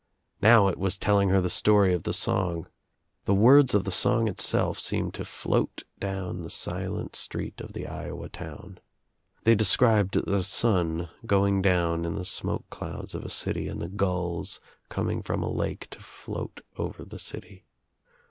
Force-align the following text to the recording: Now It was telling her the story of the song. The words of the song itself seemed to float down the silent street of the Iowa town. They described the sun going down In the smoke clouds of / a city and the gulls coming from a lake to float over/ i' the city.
Now 0.41 0.67
It 0.67 0.79
was 0.79 0.97
telling 0.97 1.29
her 1.29 1.39
the 1.41 1.47
story 1.51 1.93
of 1.93 2.01
the 2.01 2.11
song. 2.11 2.65
The 3.25 3.35
words 3.35 3.75
of 3.75 3.83
the 3.83 3.91
song 3.91 4.27
itself 4.27 4.79
seemed 4.79 5.13
to 5.13 5.23
float 5.23 5.83
down 5.99 6.41
the 6.41 6.49
silent 6.49 7.15
street 7.15 7.61
of 7.61 7.73
the 7.73 7.85
Iowa 7.85 8.27
town. 8.27 8.79
They 9.43 9.53
described 9.53 10.19
the 10.25 10.41
sun 10.41 11.09
going 11.27 11.61
down 11.61 12.03
In 12.05 12.15
the 12.15 12.25
smoke 12.25 12.65
clouds 12.71 13.13
of 13.13 13.23
/ 13.25 13.25
a 13.25 13.29
city 13.29 13.67
and 13.67 13.79
the 13.79 13.89
gulls 13.89 14.59
coming 14.89 15.21
from 15.21 15.43
a 15.43 15.51
lake 15.53 15.87
to 15.91 15.99
float 15.99 16.61
over/ 16.77 17.03
i' 17.03 17.05
the 17.09 17.19
city. 17.19 17.67